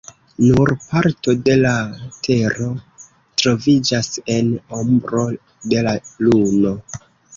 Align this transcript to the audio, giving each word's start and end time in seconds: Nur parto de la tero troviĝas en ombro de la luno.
Nur 0.43 0.69
parto 0.85 1.35
de 1.49 1.57
la 1.65 1.73
tero 2.27 2.69
troviĝas 3.43 4.09
en 4.37 4.51
ombro 4.81 5.27
de 5.75 5.89
la 5.89 5.95
luno. 6.29 6.73